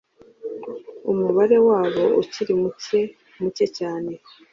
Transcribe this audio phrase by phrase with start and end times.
[1.11, 3.01] umubare wabo ukiri muke
[3.41, 4.11] muke cyane